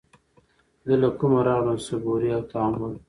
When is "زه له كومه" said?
0.87-1.39